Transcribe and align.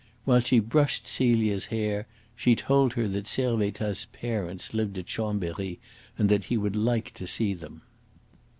While 0.25 0.39
she 0.39 0.59
brushed 0.59 1.07
Celia's 1.07 1.67
hair 1.67 2.07
she 2.35 2.55
told 2.55 2.93
her 2.93 3.07
that 3.09 3.27
Servettaz's 3.27 4.05
parents 4.05 4.73
lived 4.73 4.97
at 4.97 5.05
Chambery, 5.05 5.77
and 6.17 6.27
that 6.27 6.45
he 6.45 6.57
would 6.57 6.75
like 6.75 7.13
to 7.13 7.27
see 7.27 7.53
them. 7.53 7.83